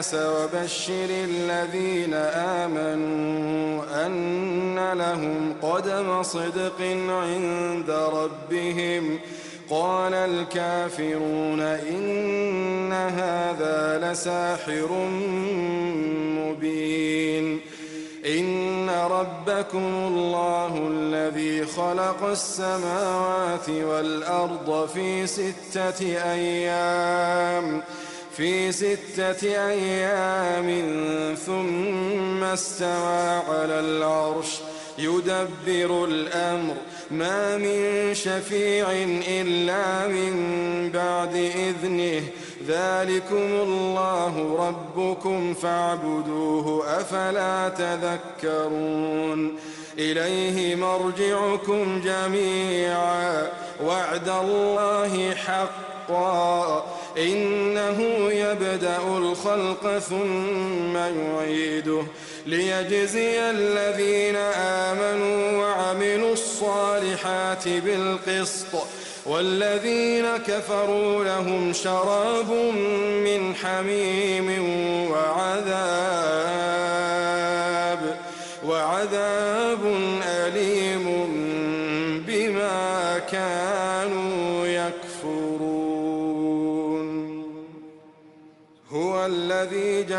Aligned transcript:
وبشر 0.00 1.08
الذين 1.10 2.14
آمنوا 2.64 4.06
أن 4.06 4.92
لهم 4.92 5.54
قدم 5.62 6.22
صدق 6.22 6.80
عند 7.08 7.90
ربهم. 7.90 9.18
قال 9.70 10.14
الكافرون 10.14 11.60
إن 11.60 12.92
هذا 12.92 14.10
لساحر 14.12 14.88
مبين. 16.38 17.60
إن 18.26 18.90
ربكم 18.90 19.78
الله 19.78 20.88
الذي 20.92 21.66
خلق 21.66 22.24
السماوات 22.24 23.68
والأرض 23.68 24.88
في 24.94 25.26
ستة 25.26 26.22
أيام. 26.32 27.82
في 28.36 28.72
ستة 28.72 29.68
أيام 29.68 30.94
ثم 31.46 32.44
استوى 32.44 33.42
على 33.48 33.80
العرش 33.80 34.58
يدبر 34.98 36.04
الأمر. 36.04 36.74
ما 37.10 37.56
من 37.56 38.14
شفيع 38.14 38.86
إلا 39.28 40.08
من 40.08 40.34
بعد 40.94 41.34
إذنه. 41.34 42.22
ذلكم 42.66 43.36
الله 43.36 44.56
ربكم 44.68 45.54
فاعبدوه 45.54 46.96
أفلا 47.00 47.68
تذكرون. 47.68 49.56
إليه 49.98 50.74
مرجعكم 50.76 52.00
جميعا. 52.04 53.48
وعد 53.84 54.28
الله 54.28 55.34
حقا. 55.34 56.99
إنه 57.18 58.28
يبدأ 58.32 58.98
الخلق 59.16 59.98
ثم 59.98 60.96
يعيده 60.96 62.02
ليجزي 62.46 63.50
الذين 63.50 64.36
آمنوا 64.56 65.62
وعملوا 65.62 66.32
الصالحات 66.32 67.68
بالقسط 67.68 68.86
والذين 69.26 70.26
كفروا 70.36 71.24
لهم 71.24 71.72
شراب 71.72 72.50
من 73.24 73.54
حميم 73.54 74.64
وعذاب 75.10 76.79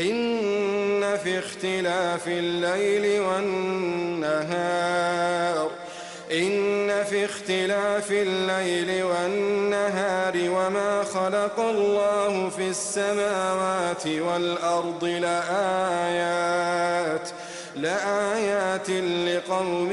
إن 0.00 1.16
في 1.24 1.38
اختلاف 1.38 2.28
الليل 2.28 3.20
والنهار 3.20 4.60
إن 6.32 7.04
في 7.04 7.24
اختلاف 7.24 8.12
الليل 8.12 9.02
والنهار 9.02 10.34
وما 10.36 11.04
خلق 11.04 11.60
الله 11.60 12.48
في 12.48 12.68
السماوات 12.68 14.06
والأرض 14.06 15.04
لآيات 15.04 16.50
لآيات 17.76 18.90
لقوم 18.90 19.92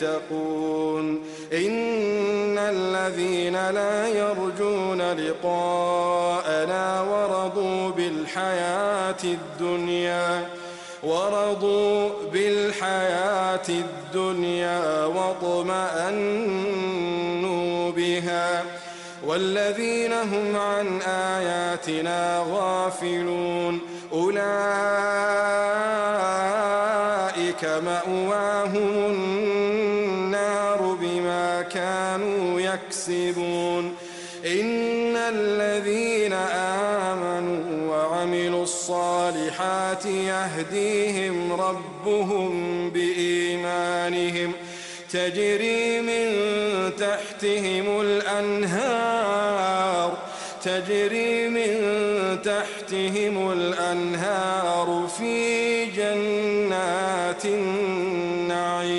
يتقون. 0.00 1.22
إن 1.52 2.58
الذين 2.58 3.70
لا 3.70 4.08
يرجون 4.08 5.12
لقاءنا 5.12 7.00
ورضوا 7.00 7.90
بالحياة 8.38 9.22
الدنيا 9.24 10.46
ورضوا 11.02 12.10
بالحياة 12.32 13.68
الدنيا 13.68 15.04
واطمأنوا 15.04 16.30
بها. 17.90 18.64
والذين 19.24 20.12
هم 20.12 20.56
عن 20.56 21.02
آياتنا 21.02 22.44
غافلون 22.50 23.80
أولئك 24.12 24.38
مأواهم 27.64 28.94
النار 29.10 30.96
بما 31.00 31.62
كانوا 31.62 32.60
يكسبون. 32.60 33.94
الصالحات 38.88 40.06
يهديهم 40.06 41.52
ربهم 41.52 42.90
بإيمانهم 42.90 44.52
تجري 45.12 46.00
من 46.00 46.26
تحتهم 46.96 48.00
الأنهار 48.00 49.38
تجري 50.64 51.48
من 51.48 51.76
تحتهم 52.42 53.52
الأنهار 53.52 55.08
في 55.18 55.84
جنات 55.84 57.44
النعيم 57.44 58.98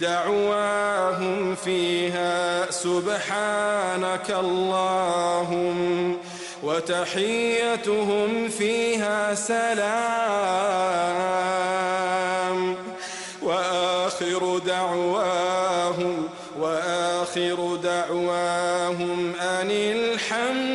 دعواهم 0.00 1.54
فيها 1.54 2.70
سبحانك 2.70 4.30
اللهم 4.30 6.19
وتحيتهم 6.80 8.48
فيها 8.48 9.34
سلام. 9.34 10.00
وآخر 13.42 14.58
دعواهم 14.58 16.28
وآخر 16.60 17.76
دعواهم 17.82 19.32
أن 19.40 19.70
الحمد 19.70 20.69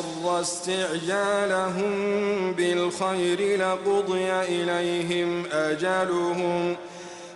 الشر 0.00 0.40
استعجالهم 0.40 1.92
بالخير 2.52 3.60
لقضي 3.60 4.30
إليهم 4.32 5.44
أجلهم 5.52 6.76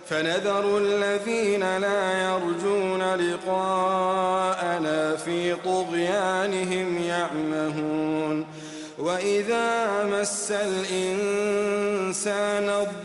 فنذر 0.09 0.77
الذين 0.77 1.77
لا 1.77 2.29
يرجون 2.29 3.15
لقاءنا 3.15 3.95
في 5.15 5.55
طغيانهم 5.55 7.03
يعمهون 7.03 8.45
وإذا 8.97 10.03
مس 10.03 10.51
الإنسان 10.51 12.29
الضر 12.69 13.04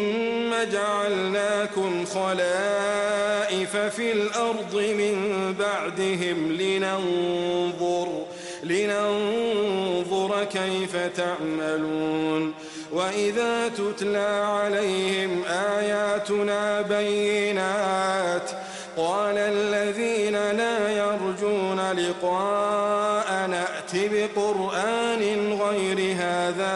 جعلناكم 0.65 2.05
خلائف 2.05 3.77
في 3.77 4.11
الأرض 4.11 4.75
من 4.75 5.15
بعدهم 5.59 6.51
لننظر 6.51 8.25
لننظر 8.63 10.43
كيف 10.43 10.95
تعملون. 11.17 12.53
وإذا 12.91 13.67
تتلى 13.67 14.43
عليهم 14.43 15.43
آياتنا 15.79 16.81
بينات 16.81 18.51
قال 18.97 19.37
الذين 19.37 20.33
لا 20.33 20.89
يرجون 20.89 21.91
لقاء 21.91 23.47
نأت 23.47 23.91
بقرآن 23.93 25.53
غير 25.53 26.15
هذا 26.17 26.75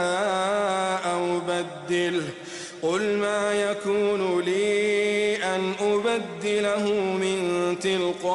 أو 1.06 1.40
بدله. 1.40 2.30
قل 2.82 3.15
أبدله 6.46 6.92
من 6.94 7.76
تلقاء 7.80 8.34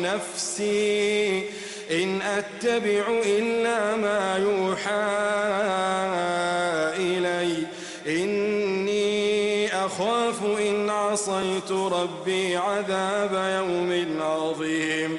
نفسي. 0.00 1.42
إن 1.90 2.22
أتبع 2.22 3.04
إلا 3.26 3.96
ما 3.96 4.36
يوحى 4.36 5.12
إلي. 6.96 7.66
إني 8.06 9.68
أخاف 9.86 10.44
إن 10.60 10.90
عصيت 10.90 11.72
ربي 11.72 12.56
عذاب 12.56 13.62
يوم 13.66 14.20
عظيم. 14.20 15.18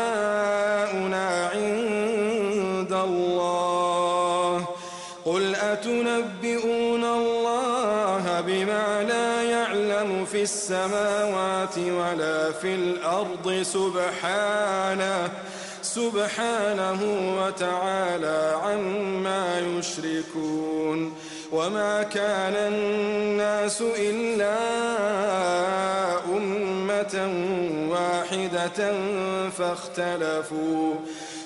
السماوات 11.77 11.77
ولا 11.77 12.51
في 12.51 12.75
الأرض 12.75 13.61
سبحانه 13.63 15.29
سبحانه 15.81 17.01
وتعالى 17.39 18.55
عما 18.63 19.59
يشركون. 19.59 21.13
وما 21.51 22.03
كان 22.03 22.55
الناس 22.55 23.81
إلا 23.81 24.57
واحدة 27.89 28.93
فاختلفوا. 29.49 30.93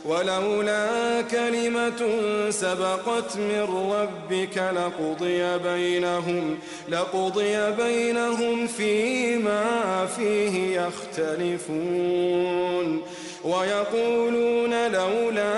ولولا 0.06 1.22
كلمة 1.22 2.02
سبقت 2.50 3.38
من 3.38 3.92
ربك 3.92 4.58
لقضي 4.58 5.58
بينهم 5.58 6.58
لقضي 6.90 7.72
بينهم 7.72 8.68
فيما 8.68 10.06
فيه 10.06 10.82
يختلفون. 10.82 13.02
ويقولون 13.44 14.92
لولا 14.92 15.56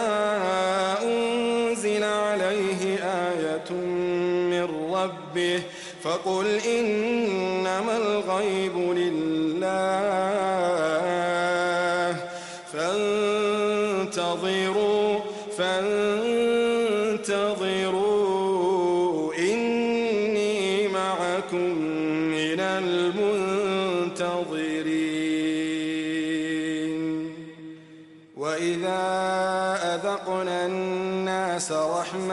أنزل 1.03 2.03
عليه 2.03 2.97
آية 3.03 3.71
من 4.51 4.67
ربه 4.93 5.61
فقل 6.03 6.47
إنما 6.67 7.97
الغيب 7.97 8.77
لله. 8.77 9.26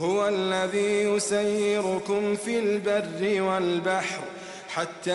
هو 0.00 0.28
الذي 0.28 1.02
يسيركم 1.02 2.36
في 2.36 2.58
البر 2.58 3.42
والبحر 3.42 4.20
حتى 4.68 5.12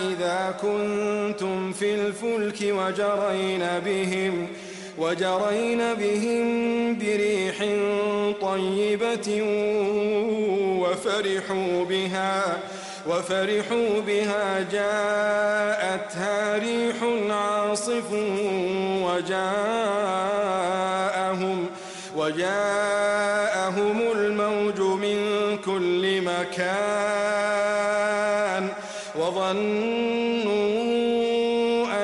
إذا 0.00 0.54
كنتم 0.62 1.72
في 1.72 1.94
الفلك 1.94 2.56
وجرين 2.62 3.68
بهم 3.84 4.48
وجرين 4.98 5.94
بهم 5.94 6.98
بريح 6.98 7.56
طيبة 8.40 9.42
وفرحوا 10.80 11.84
بها 11.84 12.58
وفرحوا 13.08 14.00
بها 14.06 14.60
جاءتها 14.72 16.58
ريح 16.58 16.96
عاصف 17.30 18.12
وجاءهم 19.02 19.68
وجاءهم 22.16 22.97
الريان 28.58 28.68
وظنوا 29.18 30.48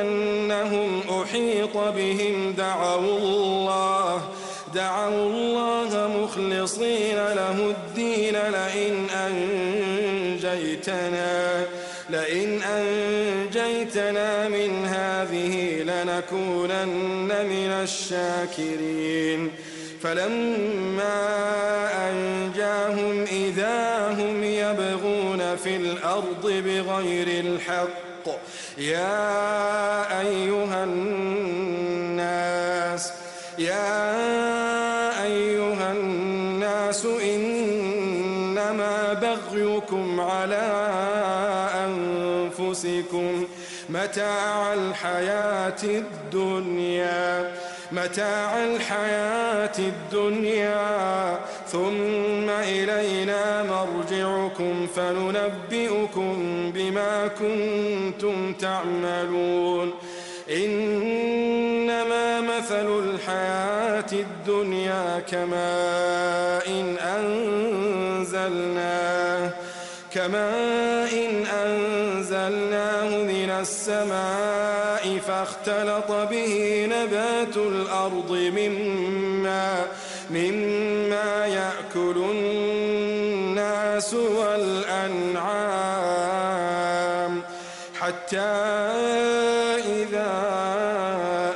أنهم 0.01 1.01
أحيط 1.23 1.77
بهم 1.77 2.53
دعوا 2.53 3.19
الله 3.19 4.23
دعوا 4.75 5.27
الله 5.27 6.11
مخلصين 6.23 7.17
له 7.17 7.75
الدين 7.77 8.35
لئن 8.35 9.07
أنجيتنا 10.47 11.65
لئن 12.11 12.63
أنجيتنا 12.63 14.49
من 14.49 14.85
هذه 14.85 15.83
لنكونن 15.83 17.29
من 17.29 17.71
الشاكرين. 17.83 19.51
فلما 20.05 21.21
أنجاهم 22.11 23.25
في 23.25 23.44
الأرض 26.15 26.47
بغير 26.47 27.45
الحق. 27.45 28.27
يا 28.79 30.21
أيها 30.21 30.85
الناس 30.85 32.33
يا 33.59 35.23
أيها 35.25 35.93
الناس 35.93 37.07
إنما 37.07 39.13
بغيكم 39.13 40.21
على 40.21 40.91
أنفسكم 41.87 43.47
متاع 43.89 44.75
الحياة 44.75 45.83
الدنيا. 45.85 47.53
متاع 47.95 48.65
الحياة 48.65 49.79
الدنيا 49.79 51.39
ثم 51.67 52.51
إلينا 52.51 53.63
مرجعكم 53.63 54.87
فننبئكم 54.97 56.37
بما 56.75 57.29
كنتم 57.29 58.53
تعملون. 58.53 59.93
إنما 60.51 62.41
مثل 62.41 62.99
الحياة 62.99 64.13
الدنيا 64.13 65.21
كماء 65.31 66.69
إن 66.69 66.97
أنزلناه 68.29 69.51
كماء 70.15 71.11
إن 71.13 71.47
أنزلناه 71.47 73.25
السماء 73.61 75.19
فاختلط 75.19 76.13
به 76.31 76.87
نبات 76.91 77.57
الأرض 77.57 78.33
مما 78.33 79.87
مما 80.31 81.47
يأكل 81.47 82.17
الناس 82.31 84.15
والأنعام 84.15 85.95
حتى 88.01 88.39
إذا 89.87 90.33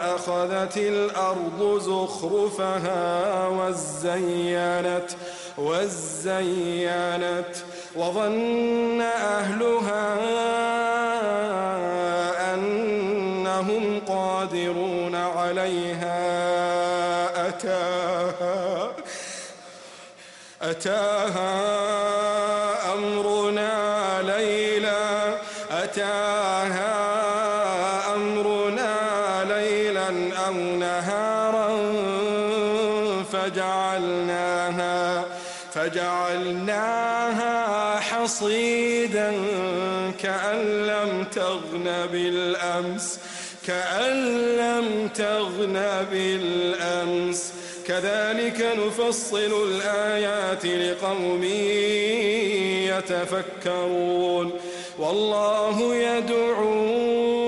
أخذت 0.00 0.76
الأرض 0.76 1.78
زخرفها 1.80 3.48
وزينت 3.48 5.10
وزينت 5.58 7.56
وظن 7.96 9.00
أهلها 9.00 10.16
أتاها 20.78 21.54
أمرنا 22.94 24.22
ليلا. 24.22 25.34
أتاها 25.70 26.94
أمرنا 28.14 28.94
ليلا 29.48 30.08
أو 30.46 30.52
نهارا 30.54 31.68
فجعلناها 33.32 35.24
فجعلناها 35.74 37.56
حصيدا 38.00 39.32
كأن 40.22 40.86
لم 40.86 41.24
تغن 41.24 42.06
بالأمس 42.12 43.18
كأن 43.66 44.14
لم 44.56 45.08
تغن 45.14 46.06
بالأمس. 46.10 47.52
كذلك 47.88 48.60
نفصل 48.78 49.52
الآيات 49.68 50.64
لقوم 50.66 51.44
يتفكرون. 52.92 54.52
والله 54.98 55.96
يدعو 55.96 57.47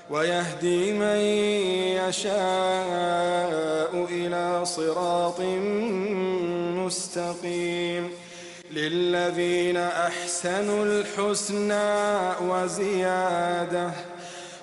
ويهدي 0.10 0.94
من 0.94 1.18
يشاء 2.10 3.92
إلى 4.10 4.66
صراط 4.66 5.42
مستقيم 6.82 8.10
للذين 8.72 9.78
أحسنوا 9.78 10.86
الحسنى 10.86 12.30
وزيادة 12.50 13.92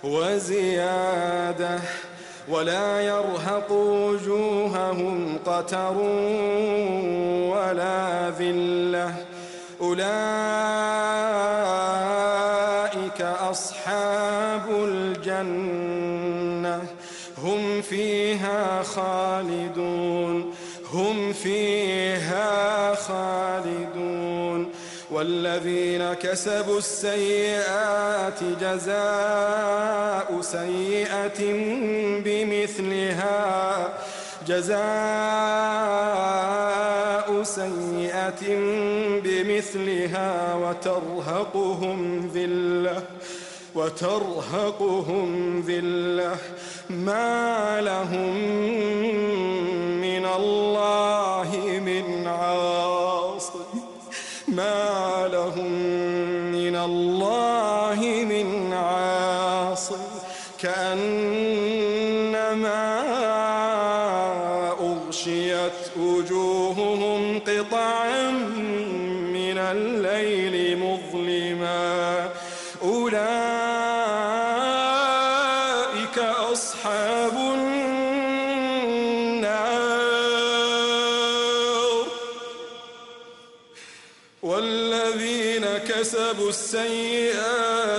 وزيادة 0.05 1.79
ولا 2.49 3.01
يرهق 3.01 3.73
وجوههم 3.73 5.39
قتر 5.47 5.97
ولا 7.51 8.31
ذلة 8.39 9.15
أولئك 9.81 11.60
أصحاب 13.71 14.67
الجنة 14.85 16.03
هم 17.39 17.83
فيها 17.83 18.83
خالدون 18.83 20.55
هم 20.93 21.33
فيها 21.33 22.95
خالدون. 22.95 24.71
والذين 25.11 26.15
كسبوا 26.15 26.79
السيئات 26.79 28.45
جزاء 28.61 30.41
سيئة 30.41 31.41
بمثلها 32.25 33.89
جزاء 34.49 34.81
سيئة 37.43 38.43
بمثلها 39.25 40.55
وترهقهم 40.55 42.31
ذلة. 42.35 43.03
وترهقهم 43.75 45.61
ذلة 45.61 46.37
ما 46.91 47.81
لهم 47.81 48.35
من 50.01 50.27
الله 50.27 51.81
من 51.85 52.27
عاصم 52.27 52.90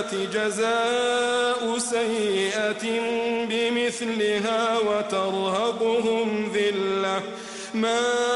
السيئات 0.00 0.14
جزاء 0.34 1.78
سيئة 1.78 2.84
بمثلها 3.48 4.78
وترهقهم 4.78 6.52
ذلة. 6.54 7.22
ما 7.74 8.31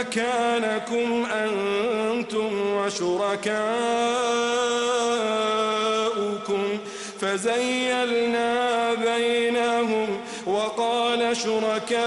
مكانكم 0.00 1.26
أنتم 1.32 2.50
وشركاؤكم 2.76 3.40
فزيلنا 7.20 8.94
بينهم 8.94 10.08
وقال 10.46 11.36
شركاؤهم 11.36 11.98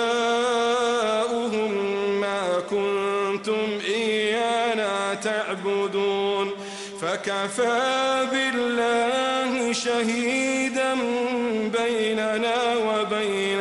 ما 2.21 2.59
كنتم 2.69 3.79
إيانا 3.87 5.13
تعبدون 5.13 6.51
فكفى 7.01 8.27
بالله 8.31 9.73
شهيدا 9.73 10.95
بيننا 11.63 12.75
وبينكم 12.75 13.52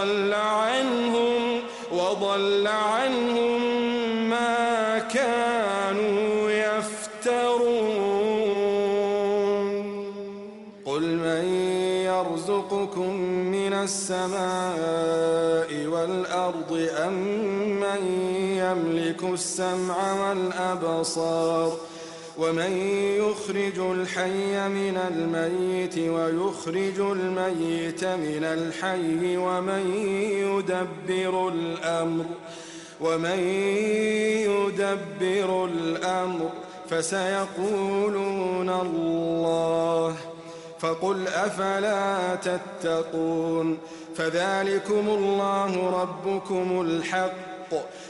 وضل 0.00 0.32
عنهم 0.34 1.60
وضل 1.92 2.66
عنهم 2.66 3.60
ما 4.30 4.98
كانوا 4.98 6.50
يفترون. 6.50 7.80
قل 10.86 11.02
من 11.02 11.44
يرزقكم 12.04 13.16
من 13.56 13.72
السماء 13.72 15.70
والأرض 15.86 16.88
أم 17.06 17.14
من 17.80 18.02
يملك 18.56 19.22
السمع 19.22 19.96
والأبصار 20.22 21.76
ومن 22.40 22.72
يخرج 23.18 23.78
الحي 23.78 24.68
من 24.68 24.96
الميت 25.10 25.98
ويخرج 25.98 27.00
الميت 27.00 28.04
من 28.04 28.44
الحي 28.44 29.36
ومن 29.36 29.82
يدبر 30.48 31.48
الأمر 31.48 32.24
ومن 33.00 33.38
يدبر 34.48 35.64
الأمر 35.64 36.50
فسيقولون 36.90 38.70
الله 38.70 40.16
فقل 40.78 41.28
أفلا 41.28 42.34
تتقون؟ 42.34 43.78
فذلكم 44.16 45.08
الله 45.08 46.00
ربكم 46.02 46.80
الحق. 46.80 47.49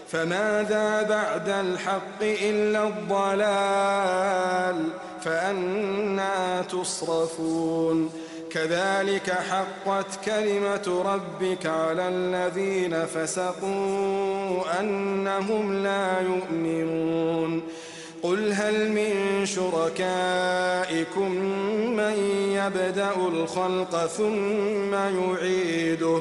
فماذا 0.09 1.03
بعد 1.03 1.49
الحق 1.49 2.23
إلا 2.23 2.89
الضلال؟ 2.89 4.85
فأنا 5.25 6.63
تصرفون. 6.63 8.11
كذلك 8.51 9.31
حقت 9.31 10.25
كلمة 10.25 11.03
ربك 11.15 11.67
على 11.67 12.09
الذين 12.09 13.07
فسقوا 13.07 14.81
أنهم 14.81 15.83
لا 15.83 16.21
يؤمنون. 16.21 17.63
قل 18.23 18.53
هل 18.53 18.89
من 18.89 19.47
شركائكم 19.47 21.31
من 21.97 22.15
يبدأ 22.53 23.15
الخلق 23.17 24.07
ثم 24.07 24.95
يعيده؟ 24.95 26.21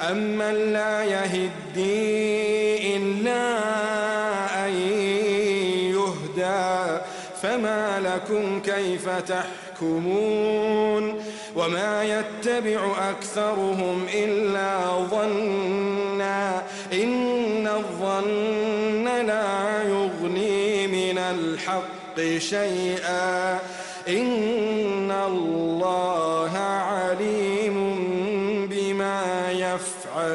أمن 0.00 0.72
لا 0.72 1.04
يهدي 1.04 2.96
إلا 2.96 3.58
أن 4.66 4.72
يهدى 5.94 7.00
فما 7.42 8.00
لكم 8.00 8.60
كيف 8.60 9.08
تحكمون 9.08 11.22
وما 11.56 12.04
يتبع 12.04 13.10
أكثرهم 13.10 14.06
إلا 14.14 14.78
ظنا 15.10 16.62
إن 16.92 17.66
الظن 17.66 19.04
لا 19.26 19.82
يغني 19.82 20.86
من 20.86 21.18
الحق 21.18 22.38
شيئا 22.38 23.58
إن 24.08 25.12
الله 25.26 26.19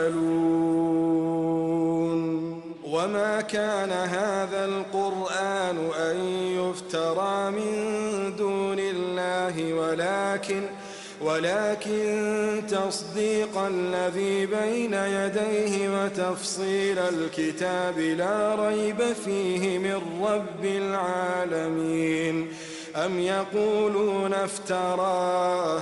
يفعلون 0.05 1.45
وما 2.85 3.41
كان 3.41 3.91
هذا 3.91 4.65
القرآن 4.65 5.89
أن 5.99 6.17
يفترى 6.59 7.51
من 7.51 8.35
دون 8.37 8.79
الله 8.79 9.73
ولكن 9.73 10.61
ولكن 11.21 12.63
تصديق 12.69 13.57
الذي 13.57 14.45
بين 14.45 14.93
يديه 14.93 15.89
وتفصيل 15.89 16.99
الكتاب 16.99 17.99
لا 17.99 18.55
ريب 18.55 19.13
فيه 19.25 19.77
من 19.77 20.01
رب 20.23 20.65
العالمين. 20.65 22.47
أم 22.95 23.19
يقولون 23.19 24.33
افتراه؟ 24.33 25.81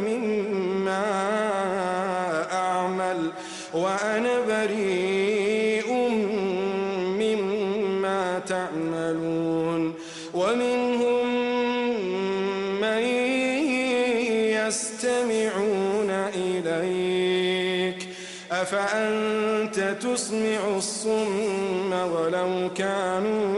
مما 0.00 1.04
أعمل 2.52 3.30
وأنا 3.74 4.40
بريء 4.48 5.92
مما 7.18 8.38
تعملون 8.38 9.94
ومنهم 10.34 11.26
من 12.80 13.02
يستمعون 14.68 16.10
إليك 16.34 18.08
أفأنت 18.52 19.96
تسمع 20.02 20.76
الصم 20.76 21.92
ولو 21.92 22.70
كانوا 22.76 23.57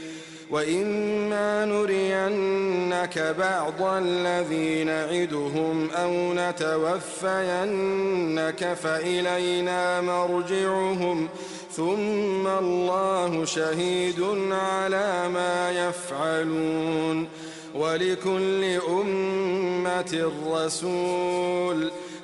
وإما 0.51 1.65
نرينك 1.65 3.35
بعض 3.39 3.81
الذي 3.81 4.83
نعدهم 4.83 5.89
أو 5.91 6.33
نتوفينك 6.33 7.53
فإلينا 8.73 10.01
مرجعهم 10.01 11.29
ثم 11.71 12.47
الله 12.47 13.45
شهيد 13.45 14.21
على 14.51 15.29
ما 15.33 15.71
يفعلون 15.71 17.27
ولكل 17.75 18.63
أمة 18.89 20.31
رسول 20.47 21.91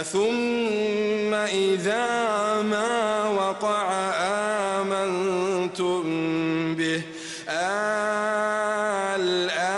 أثم 0.00 1.34
إذا 1.34 2.06
ما 2.62 3.28
وقع 3.28 3.92
آمنتم 4.80 6.02
به 6.74 7.02
الآن 9.16 9.76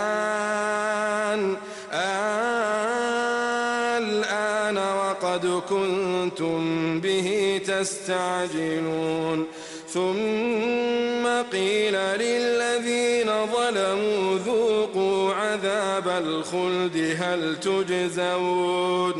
الآن 3.99 4.77
وقد 4.77 5.61
كنتم 5.69 6.59
به 6.99 7.61
تستعجلون 7.65 9.47
ثم 9.93 11.27
قيل 11.51 11.95
للذين 11.95 13.29
ظلموا 13.45 14.37
ذوقوا 14.37 15.33
عذاب 15.33 16.07
الخلد 16.07 17.17
هل 17.19 17.59
تجزون 17.59 19.18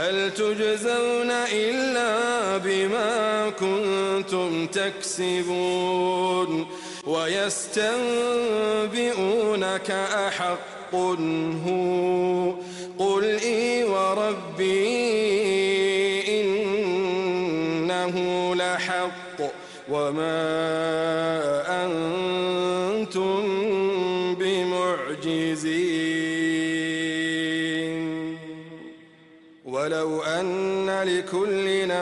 هل 0.00 0.34
تجزون 0.34 1.30
إلا 1.52 2.56
بما 2.56 3.50
كنتم 3.50 4.66
تكسبون 4.66 6.66
ويستنبئونك 7.06 7.90
أحق 9.90 10.94
هو 11.66 12.54
قل 12.98 13.24
إي 13.24 13.84
وربي 13.84 14.90
إنه 16.40 18.14
لحق 18.54 19.40
وما 19.90 21.09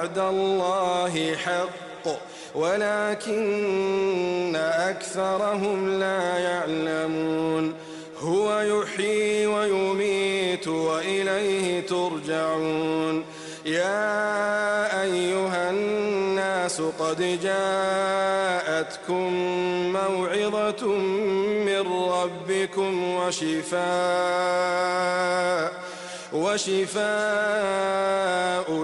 وعد 0.00 0.18
الله 0.18 1.36
حق 1.36 2.06
ولكن 2.54 4.56
أكثرهم 4.56 6.00
لا 6.00 6.38
يعلمون. 6.38 7.74
هو 8.20 8.60
يحيي 8.60 9.46
ويميت 9.46 10.68
وإليه 10.68 11.86
ترجعون. 11.86 13.24
يا 13.66 15.02
أيها 15.02 15.70
الناس 15.70 16.80
قد 16.80 17.38
جاءتكم 17.42 19.32
موعظة 19.92 20.86
من 21.66 22.10
ربكم 22.12 23.14
وشفاء 23.14 23.80
وشفاء 26.32 27.00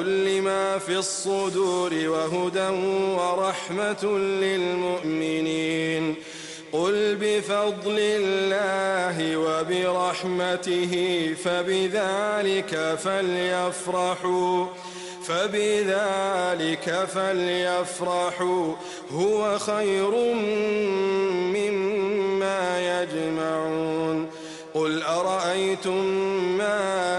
لما 0.02 0.78
في 0.78 0.98
الصدور 0.98 1.94
وهدى 1.94 2.68
ورحمة 3.16 4.18
للمؤمنين. 4.18 6.14
قل 6.72 7.16
بفضل 7.20 7.98
الله 7.98 9.36
وبرحمته 9.36 10.92
فبذلك 11.44 12.98
فليفرحوا 13.04 14.66
فبذلك 15.26 17.06
فليفرحوا. 17.14 18.74
هو 19.12 19.58
خير 19.58 20.10
مما 21.54 22.62
يجمعون. 23.02 24.30
قل 24.74 25.02
أرأيتم 25.02 26.04
ما 26.58 27.15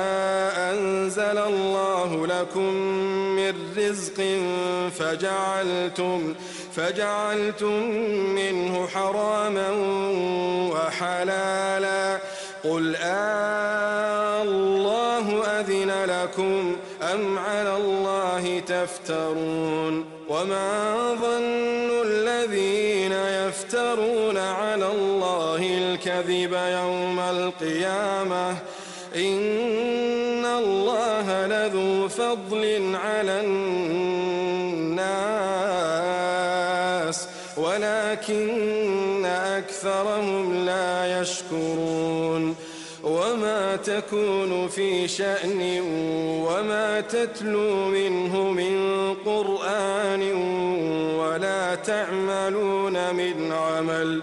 لكم 2.41 2.73
من 3.36 3.54
رزق 3.78 4.23
فجعلتم 5.00 6.36
فجعلتم 6.76 7.84
منه 8.36 8.88
حراما 8.88 9.71
وحلالا 10.71 12.19
قل 12.63 12.95
آه 12.95 14.41
الله 14.41 15.43
أذن 15.60 15.91
لكم 16.06 16.76
أم 17.13 17.38
على 17.38 17.78
الله 17.78 18.60
تفترون 18.60 20.06
وما 20.30 20.93
ظن 21.21 22.02
الذين 22.06 23.12
يفترون 23.12 24.38
على 24.38 24.91
الله 24.91 25.78
الكذب 25.78 26.54
يوم 26.54 27.19
القيامة 27.19 28.56
على 32.98 33.42
الناس 34.68 35.18
ولكن 37.58 39.26
أكثرهم 39.26 40.66
لا 40.66 41.22
يشكرون. 41.22 42.56
وما 43.08 43.76
تكون 43.76 44.68
في 44.68 45.08
شأن 45.08 45.80
وما 46.48 47.02
تتلو 47.02 47.86
منه 47.88 48.52
من 48.52 49.14
قرآن 49.26 50.22
ولا 51.20 51.76
تعملون 51.76 53.14
من 53.16 53.52
عمل 53.52 54.22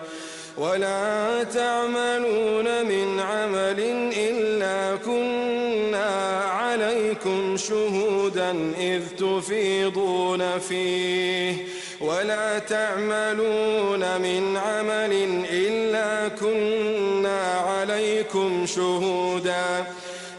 ولا 0.58 1.42
تعملون 1.44 2.84
من 2.86 3.20
عمل 3.20 3.80
إلا 4.16 4.96
كنا 4.96 6.40
عليكم 6.44 7.56
إذ 8.80 9.02
تفيضون 9.18 10.58
فيه. 10.58 11.54
ولا 12.00 12.58
تعملون 12.58 14.20
من 14.20 14.56
عمل 14.56 15.44
إلا 15.50 16.28
كنا 16.28 17.52
عليكم 17.52 18.66
شهودا. 18.66 19.86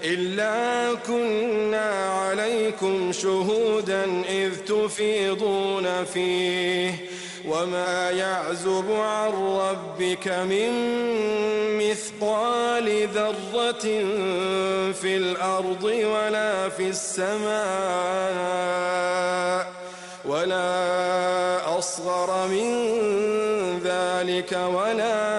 إلا 0.04 0.94
كنا 1.08 2.10
عليكم 2.10 3.12
شهودا 3.12 4.22
إذ 4.30 4.56
تفيضون 4.56 6.06
فيه. 6.14 7.15
وما 7.48 8.12
يعزب 8.12 8.92
عن 8.92 9.32
ربك 9.34 10.28
من 10.28 10.72
مثقال 11.78 13.08
ذرة 13.08 13.86
في 14.94 15.18
الأرض 15.18 15.84
ولا 15.84 16.70
في 16.70 16.90
السماء 16.90 17.46
ولا 20.26 21.80
أصغر 21.80 22.48
من 22.48 22.70
ذلك 23.84 24.52
ولا 24.74 25.35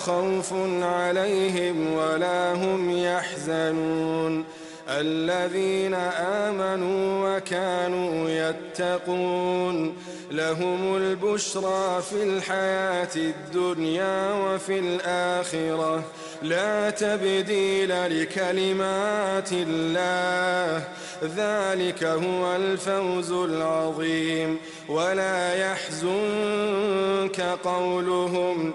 خوف 0.00 0.52
عليهم 0.82 1.92
ولا 1.92 2.54
هم 2.54 2.90
يحزنون. 2.90 4.44
الذين 4.88 5.94
آمنوا 5.94 7.36
وكانوا 7.36 8.30
يتقون. 8.30 9.96
لهم 10.30 10.96
البشرى 10.96 12.02
في 12.10 12.22
الحياة 12.22 13.08
الدنيا 13.16 14.32
وفي 14.32 14.78
الآخرة. 14.78 16.02
لا 16.42 16.90
تبديل 16.90 18.22
لكلمات 18.22 19.52
الله. 19.52 20.84
ذلك 21.22 22.04
هو 22.04 22.56
الفوز 22.56 23.32
العظيم. 23.32 24.58
ولا 24.88 25.70
يحزنك 25.70 27.40
قولهم. 27.40 28.74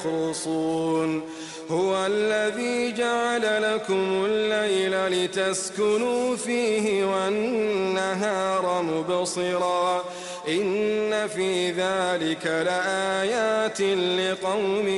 يخرصون 0.00 1.22
هو 1.70 2.06
الذي 2.06 2.92
جعل 2.92 3.74
لكم 3.74 4.24
الليل 4.24 5.24
لتسكنوا 5.24 6.36
فيه 6.36 7.04
والنهار 7.04 8.82
مبصرا. 8.82 10.04
إن 10.48 11.28
في 11.28 11.70
ذلك 11.70 12.46
لآيات 12.46 13.80
لقوم 13.80 14.88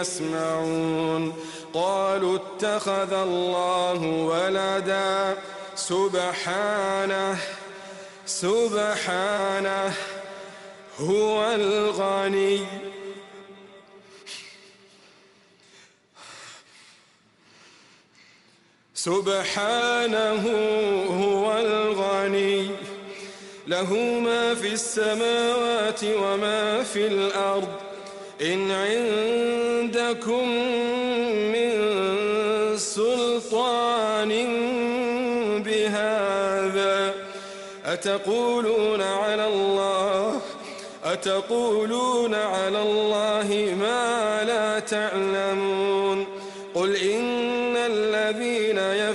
يسمعون. 0.00 1.32
قالوا 1.74 2.38
اتخذ 2.38 3.12
الله 3.12 4.02
ولدا. 4.02 5.36
سبحانه 5.76 7.38
سبحانه 8.26 9.92
هو 11.00 11.54
الغني. 11.54 12.87
سبحانه 19.08 20.44
هو 21.24 21.58
الغني. 21.58 22.70
له 23.66 23.94
ما 23.94 24.54
في 24.54 24.72
السماوات 24.72 26.00
وما 26.04 26.82
في 26.82 27.06
الأرض. 27.06 27.68
إن 28.42 28.70
عندكم 28.70 30.48
من 31.52 31.72
سلطان 32.76 34.32
بهذا. 35.66 37.14
أتقولون 37.86 39.02
على 39.02 39.46
الله؟ 39.46 40.40
أتقولون 41.04 42.34
على 42.34 42.82
الله 42.82 43.76
ما 43.80 44.44
لا 44.44 44.78
تعلمون؟ 44.78 46.26
قل 46.74 46.96
إن 46.96 47.76
الذين 47.76 48.67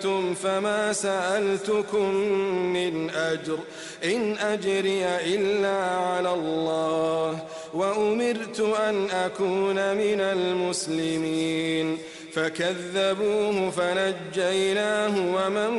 توليتم 0.00 0.34
فما 0.34 0.92
سألتكم 0.92 2.14
من 2.72 3.10
أجر 3.10 3.58
إن 4.04 4.36
أجري 4.38 5.04
إلا 5.06 5.84
على 5.84 6.34
الله 6.34 7.38
وأمرت 7.74 8.60
أن 8.60 9.10
أكون 9.10 9.94
من 9.94 10.20
المسلمين 10.20 11.98
فكذبوه 12.32 13.70
فنجيناه 13.70 15.14
ومن 15.16 15.70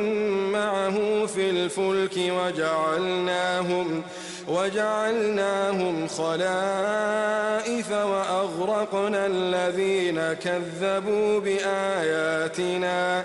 معه 0.52 1.26
في 1.26 1.50
الفلك 1.50 2.16
وجعلناهم 2.16 4.02
وجعلناهم 4.48 6.08
خلائف 6.08 7.92
وأغرقنا 7.92 9.26
الذين 9.26 10.32
كذبوا 10.32 11.40
بآياتنا 11.40 13.24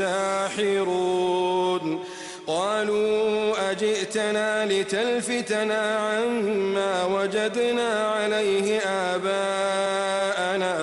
يفلح 0.00 0.58
الساحرون 0.58 2.04
قالوا 2.46 3.70
أجئتنا 3.70 4.66
لتلفتنا 4.66 5.98
عما 5.98 7.04
وجدنا 7.04 8.08
عليه 8.08 8.80
آباءنا 8.80 9.32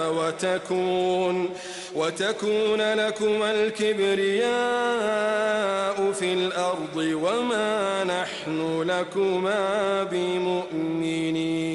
وتكون 0.09 1.49
وتكون 1.95 2.81
لكما 2.93 3.51
الكبرياء 3.51 4.55
في 6.11 6.33
الأرض 6.33 6.95
وما 6.95 8.03
نحن 8.03 8.81
لكما 8.81 10.03
بمؤمنين. 10.03 11.74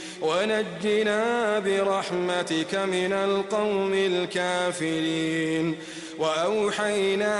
ونجنا 0.21 1.59
برحمتك 1.59 2.75
من 2.75 3.13
القوم 3.13 3.93
الكافرين. 3.93 5.77
وأوحينا 6.19 7.35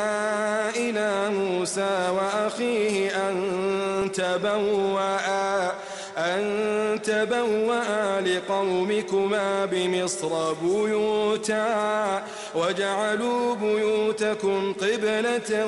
إلى 0.76 1.30
موسى 1.30 2.10
وأخيه 2.10 3.30
أن 3.30 4.12
تبوأ 4.14 5.72
أن 6.18 7.02
تبوأ 7.04 8.22
لقومكما 8.22 9.66
بمصر 9.66 10.54
بيوتا. 10.54 12.24
وجعلوا 12.56 13.56
بيوتكم 13.56 14.74
قبلة 14.74 15.66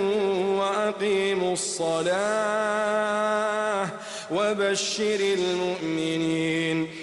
وأقيموا 0.60 1.54
الصلاة. 1.54 3.04
وبشر 4.32 5.20
المؤمنين. 5.20 7.03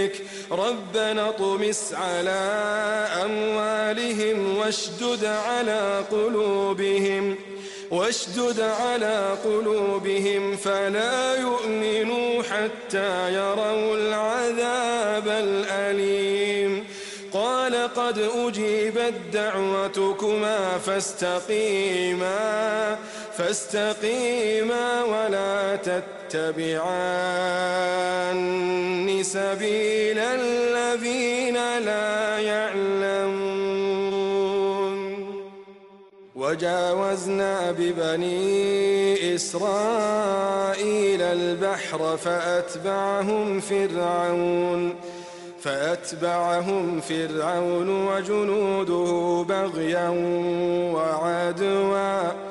ربنا 0.51 1.29
اطمس 1.29 1.93
على 1.93 2.41
أموالهم 3.25 4.57
واشدد 4.57 5.25
على 5.25 6.03
قلوبهم 6.11 7.35
واشدد 7.91 8.59
على 8.59 9.35
قلوبهم 9.45 10.55
فلا 10.57 11.35
يؤمنوا 11.35 12.43
حتى 12.43 13.33
يروا 13.33 13.95
العذاب 13.95 15.27
الأليم. 15.27 16.87
قال 17.33 17.89
قد 17.95 18.17
أجيبت 18.17 19.13
دعوتكما 19.33 20.77
فاستقيما 20.77 22.29
فاستقيما 23.37 25.03
ولا 25.03 25.75
تتبعان 26.31 26.79
سبيل 29.23 30.19
الذين 30.19 31.53
لا 31.79 32.39
يعلمون. 32.39 33.81
وجاوزنا 36.35 37.71
ببني 37.71 39.35
إسرائيل 39.35 41.21
البحر 41.21 42.17
فأتبعهم 42.17 43.59
فرعون 43.59 44.95
فأتبعهم 45.61 47.01
فرعون 47.01 48.07
وجنوده 48.07 49.45
بغيا 49.49 50.09
وعدوا. 50.95 52.50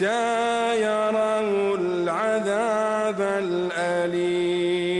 يروا 0.00 1.76
العذاب 1.76 3.20
الأليم. 3.20 4.98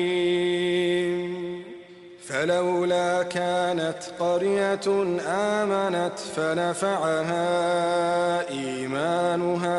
فلولا 2.29 3.23
كانت 3.23 3.99
قرية 4.21 5.19
آمنت 5.27 6.19
فنفعها 6.37 7.49
إيمانها 8.51 9.79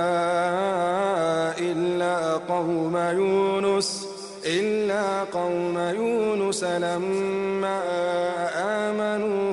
إلا 1.59 2.33
قوم 2.37 2.97
يونس 2.97 4.07
إلا 4.45 5.23
قوم 5.23 5.77
يونس 5.77 6.63
لما 6.63 7.81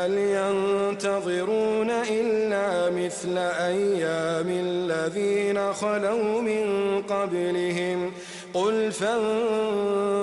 فهل 0.00 0.18
ينتظرون 0.18 1.90
إلا 1.90 2.90
مثل 2.90 3.38
أيام 3.38 4.46
الذين 4.48 5.72
خلوا 5.72 6.40
من 6.40 6.66
قبلهم؟ 7.08 8.12
قل 8.54 8.92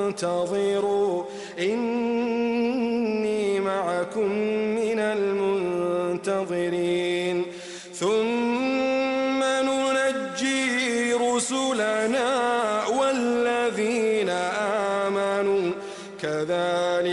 فانتظروا 0.09 1.23
إني 1.59 2.06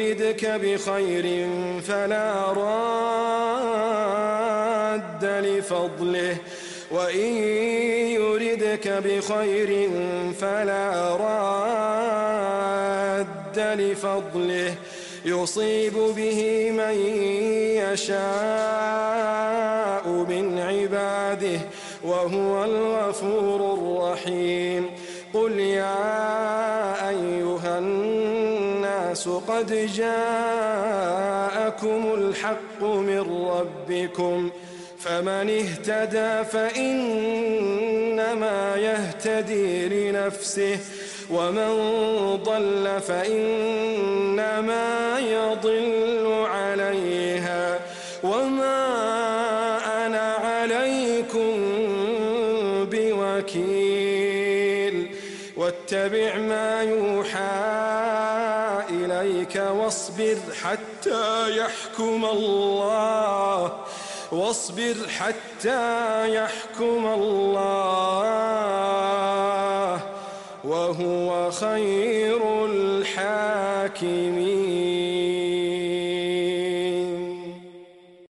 يردك 0.00 0.46
بخير 0.46 1.48
فلا 1.80 2.52
راد 2.52 3.64
لفضله. 5.24 6.36
وإن 6.90 7.34
يردك 8.10 8.88
بخير 8.88 9.90
فلا 10.40 11.16
راد 11.16 12.48
لفضله. 13.80 14.74
يصيب 15.24 15.92
به 15.92 16.70
من 16.70 16.94
يشاء 17.92 20.08
من 20.08 20.58
عباده 20.58 21.60
وهو 22.04 22.64
الغفور 22.64 23.74
الرحيم. 23.74 24.90
قل 25.34 25.60
يا 25.60 26.61
الناس 29.12 29.28
قد 29.28 29.88
جاءكم 29.96 30.94
الحق 32.14 32.82
من 32.82 33.20
ربكم 33.48 34.50
فمن 34.98 35.50
اهتدى 35.50 36.44
فإنما 36.50 37.96
يهتدي 38.76 39.88
لنفسه 39.88 40.78
ومن 41.30 41.76
ضل 42.44 43.00
فإنما 43.08 44.38
يضل 45.18 46.21
حتى 60.64 61.56
يحكم 61.58 62.24
الله. 62.24 63.72
واصبر 64.32 64.94
حتى 65.18 66.34
يحكم 66.34 67.06
الله. 67.06 68.32
وهو 70.64 71.50
خير 71.50 72.66
الحاكمين. 72.66 74.22